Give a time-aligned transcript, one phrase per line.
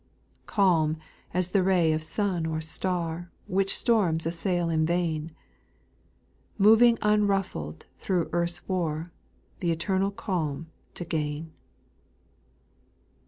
[0.47, 0.97] Calm
[1.31, 5.29] as the ray of sun or star Which storms assail in vain,
[6.57, 9.11] Moving unruffled through earth's war,
[9.59, 11.53] Th' eternal calm to gain.